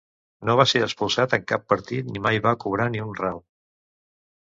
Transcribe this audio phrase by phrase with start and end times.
[0.49, 3.39] No va ser expulsat en cap partit ni mai va cobrar ni un ral.